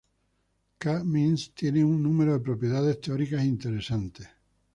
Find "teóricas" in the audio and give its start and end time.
2.99-3.45